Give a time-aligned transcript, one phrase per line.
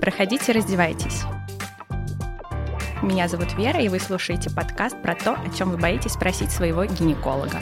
[0.00, 1.22] Проходите, раздевайтесь.
[3.02, 6.84] Меня зовут Вера, и вы слушаете подкаст про то, о чем вы боитесь спросить своего
[6.84, 7.58] гинеколога.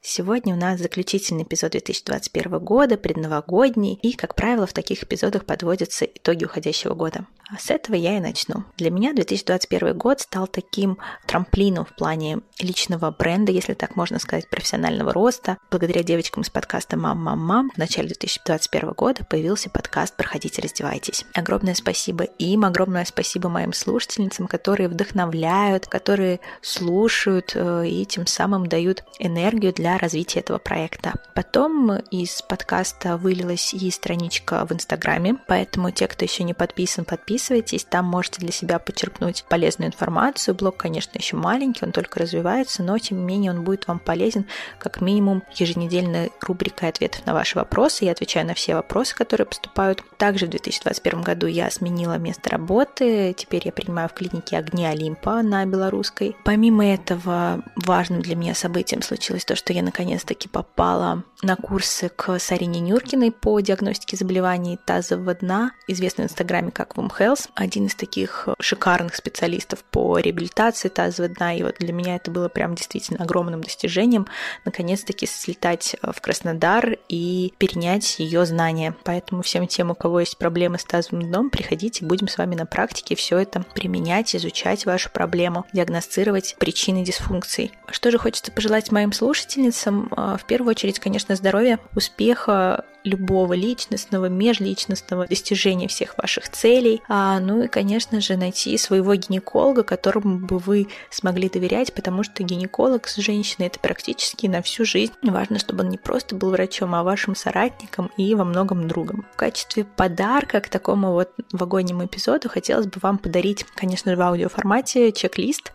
[0.00, 6.04] Сегодня у нас заключительный эпизод 2021 года, предновогодний, и, как правило, в таких эпизодах подводятся
[6.04, 7.26] итоги уходящего года.
[7.52, 8.62] А с этого я и начну.
[8.76, 14.48] Для меня 2021 год стал таким трамплином в плане личного бренда, если так можно сказать,
[14.48, 15.58] профессионального роста.
[15.68, 21.24] Благодаря девочкам из подкаста «Мам, мам, мам» в начале 2021 года появился подкаст «Проходите, раздевайтесь».
[21.34, 28.66] Огромное спасибо им, огромное спасибо моим слушательницам, которые вдохновляют, которые слушают э, и тем самым
[28.66, 31.14] дают энергию для развития этого проекта.
[31.34, 37.39] Потом из подкаста вылилась и страничка в Инстаграме, поэтому те, кто еще не подписан, подписывайтесь
[37.40, 40.54] подписывайтесь, там можете для себя подчеркнуть полезную информацию.
[40.54, 44.46] Блог, конечно, еще маленький, он только развивается, но тем не менее он будет вам полезен
[44.78, 48.04] как минимум еженедельной рубрикой ответов на ваши вопросы.
[48.04, 50.02] Я отвечаю на все вопросы, которые поступают.
[50.18, 53.34] Также в 2021 году я сменила место работы.
[53.36, 56.36] Теперь я принимаю в клинике Огни Олимпа на Белорусской.
[56.44, 62.38] Помимо этого, важным для меня событием случилось то, что я наконец-таки попала на курсы к
[62.38, 67.94] Сарине Нюркиной по диагностике заболеваний тазового дна, известной в Инстаграме как Womb Health, один из
[67.94, 73.22] таких шикарных специалистов по реабилитации тазового дна, и вот для меня это было прям действительно
[73.22, 74.26] огромным достижением,
[74.64, 78.96] наконец-таки слетать в Краснодар и перенять ее знания.
[79.04, 82.66] Поэтому всем тем, у кого есть проблемы с тазовым дном, приходите, будем с вами на
[82.66, 87.72] практике все это применять, изучать вашу проблему, диагностировать причины дисфункций.
[87.90, 90.08] Что же хочется пожелать моим слушательницам?
[90.10, 97.02] В первую очередь, конечно, здоровья, успеха любого личностного, межличностного достижения всех ваших целей.
[97.08, 102.42] А, ну и, конечно же, найти своего гинеколога, которому бы вы смогли доверять, потому что
[102.42, 105.12] гинеколог с женщиной это практически на всю жизнь.
[105.22, 109.26] Важно, чтобы он не просто был врачом, а вашим соратником и во многом другом.
[109.32, 114.22] В качестве подарка к такому вот новогоднему эпизоду хотелось бы вам подарить, конечно же, в
[114.22, 115.72] аудиоформате чек-лист,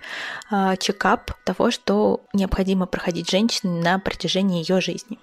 [0.52, 5.20] а, чекап того, что необходимо проходить женщине на протяжении ее жизни.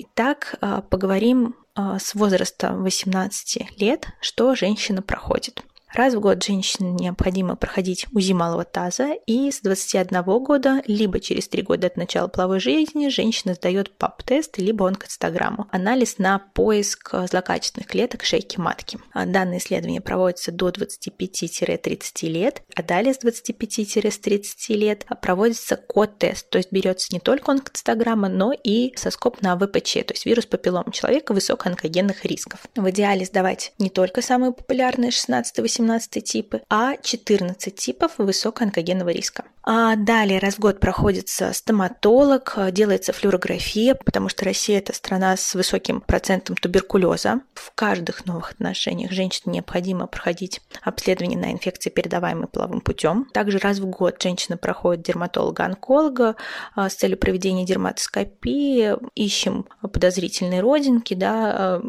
[0.00, 5.64] Итак, а, поговорим а, с возраста 18 лет, что женщина проходит.
[5.94, 11.48] Раз в год женщине необходимо проходить УЗИ малого таза, и с 21 года, либо через
[11.48, 15.66] 3 года от начала половой жизни, женщина сдает ПАП-тест, либо онкоцитограмму.
[15.72, 18.98] Анализ на поиск злокачественных клеток шейки матки.
[19.12, 26.58] А данное исследование проводится до 25-30 лет, а далее с 25-30 лет проводится код-тест, то
[26.58, 31.32] есть берется не только онкоцитограмма, но и соскоп на ВПЧ, то есть вирус папиллома человека
[31.32, 32.60] высокоонкогенных рисков.
[32.76, 35.77] В идеале сдавать не только самые популярные 16-18 18
[36.22, 39.44] типы, а 14 типов высокоонкогенного риска.
[39.70, 45.54] А далее раз в год проходится стоматолог, делается флюорография, потому что Россия– это страна с
[45.54, 47.42] высоким процентом туберкулеза.
[47.52, 53.26] В каждых новых отношениях женщине необходимо проходить обследование на инфекции, передаваемые половым путем.
[53.34, 56.36] Также раз в год женщина проходит дерматолога-онколога
[56.74, 61.82] а, с целью проведения дерматоскопии, ищем подозрительные родинки, да, а,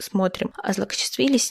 [0.00, 0.72] смотрим, а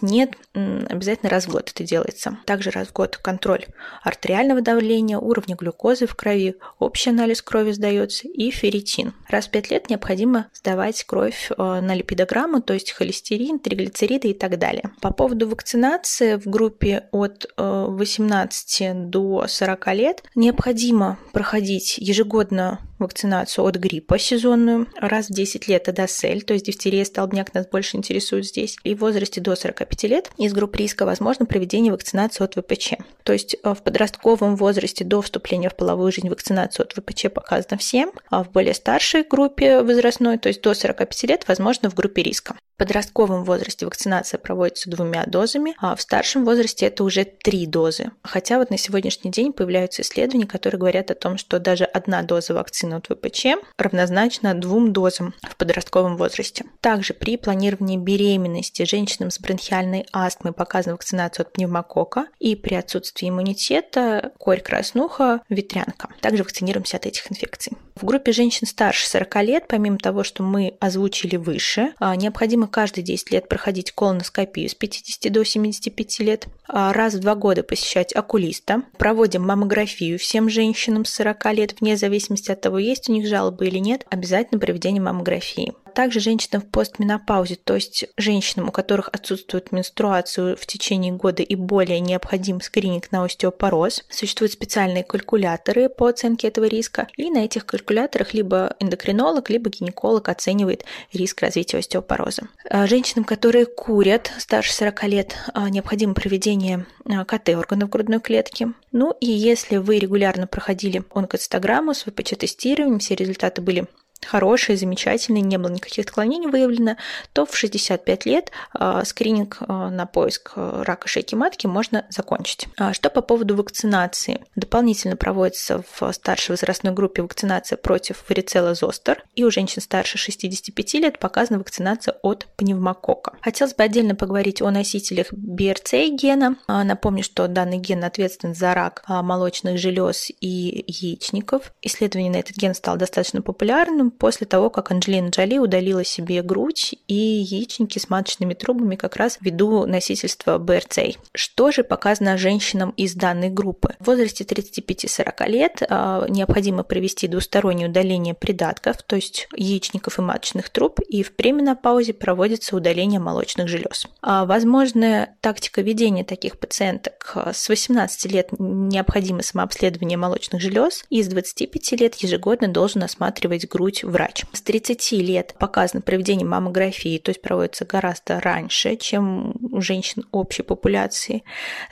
[0.01, 2.37] нет, обязательно раз в год это делается.
[2.45, 3.65] Также раз в год контроль
[4.03, 9.13] артериального давления, уровня глюкозы в крови, общий анализ крови сдается и ферритин.
[9.27, 14.33] Раз в 5 лет необходимо сдавать кровь э, на липидограмму, то есть холестерин, триглицериды и
[14.33, 14.91] так далее.
[15.01, 23.65] По поводу вакцинации в группе от 18 э, до 40 лет необходимо проходить ежегодно вакцинацию
[23.65, 28.45] от гриппа сезонную раз в 10 лет Эдосель, то есть дифтерия, столбняк нас больше интересует
[28.45, 28.77] здесь.
[28.83, 32.93] И в возрасте до 45 лет из групп риска возможно проведение вакцинации от ВПЧ.
[33.23, 37.77] То есть э, в подростковом возрасте до вступления в половую жизнь вакцинацию от ВПЧ показано
[37.77, 42.23] всем, а в более старшей группе возрастной, то есть до 45 лет, возможно в группе
[42.23, 42.55] риска.
[42.75, 48.11] В подростковом возрасте вакцинация проводится двумя дозами, а в старшем возрасте это уже три дозы.
[48.23, 52.53] Хотя вот на сегодняшний день появляются исследования, которые говорят о том, что даже одна доза
[52.53, 53.45] вакцины от ВПЧ
[53.77, 56.65] равнозначна двум дозам в подростковом возрасте.
[56.81, 63.29] Также при планировании беременности женщинам с бронхиальной астмой показана вакцинация от пневмокока и при отсутствии
[63.29, 66.09] иммунитета корь краснуха, ветрянка.
[66.21, 67.73] Также вакцинируемся от этих инфекций.
[67.99, 73.03] В группе женщин старше 40 лет, помимо того, что мы озвучили выше, а, необходимо каждые
[73.03, 78.13] 10 лет проходить колоноскопию с 50 до 75 лет, а, раз в два года посещать
[78.15, 83.27] окулиста, проводим маммографию всем женщинам с 40 лет, вне зависимости от того, есть у них
[83.27, 85.73] жалобы или нет, обязательно проведение маммографии.
[85.93, 91.55] Также женщинам в постменопаузе, то есть женщинам, у которых отсутствует менструацию в течение года и
[91.55, 94.03] более, необходим скрининг на остеопороз.
[94.09, 100.29] Существуют специальные калькуляторы по оценке этого риска, и на этих калькуляторах либо эндокринолог, либо гинеколог
[100.29, 102.43] оценивает риск развития остеопороза.
[102.69, 108.73] А женщинам, которые курят старше 40 лет, а, необходимо проведение а, КТ органов грудной клетки.
[108.91, 113.87] Ну и если вы регулярно проходили онкоцитограмму с ВПЧ-тестированием, все результаты были
[114.25, 116.97] хорошие, замечательные, не было никаких отклонений выявлено,
[117.33, 122.67] то в 65 лет э, скрининг э, на поиск рака шейки матки можно закончить.
[122.77, 124.41] А что по поводу вакцинации?
[124.59, 130.93] Дополнительно проводится в старшей возрастной группе вакцинация против варицелла зостер, и у женщин старше 65
[130.95, 133.37] лет показана вакцинация от пневмокока.
[133.41, 136.57] Хотелось бы отдельно поговорить о носителях BRCA гена.
[136.67, 141.71] Напомню, что данный ген ответственен за рак молочных желез и яичников.
[141.81, 146.95] Исследование на этот ген стало достаточно популярным, после того, как Анджелина Джоли удалила себе грудь
[147.07, 151.17] и яичники с маточными трубами как раз ввиду носительства БРЦ.
[151.33, 153.95] Что же показано женщинам из данной группы?
[153.99, 160.69] В возрасте 35-40 лет а, необходимо провести двустороннее удаление придатков, то есть яичников и маточных
[160.69, 164.07] труб, и в пременопаузе проводится удаление молочных желез.
[164.21, 171.27] А, возможная тактика ведения таких пациенток с 18 лет необходимо самообследование молочных желез, и с
[171.27, 174.43] 25 лет ежегодно должен осматривать грудь врач.
[174.53, 180.63] С 30 лет показано проведение маммографии, то есть проводится гораздо раньше, чем у женщин общей
[180.63, 181.43] популяции.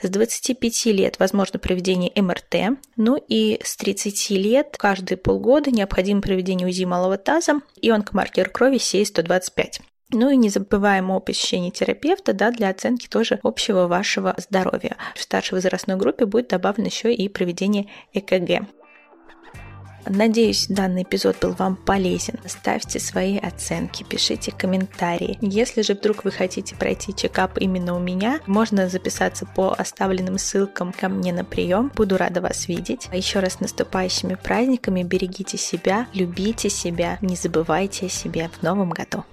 [0.02, 2.47] С 25 лет возможно проведение МРТ,
[2.96, 8.78] ну и с 30 лет каждые полгода необходимо проведение УЗИ малого таза и онкомаркер крови
[8.78, 9.80] СЕИ-125.
[10.10, 14.96] Ну и не забываем о посещении терапевта да, для оценки тоже общего вашего здоровья.
[15.14, 18.66] В старшей возрастной группе будет добавлено еще и проведение ЭКГ.
[20.06, 22.38] Надеюсь, данный эпизод был вам полезен.
[22.46, 25.38] Ставьте свои оценки, пишите комментарии.
[25.40, 30.92] Если же вдруг вы хотите пройти чекап именно у меня, можно записаться по оставленным ссылкам
[30.92, 31.92] ко мне на прием.
[31.94, 33.08] Буду рада вас видеть.
[33.12, 35.02] Еще раз наступающими праздниками.
[35.02, 39.24] Берегите себя, любите себя, не забывайте о себе в новом году.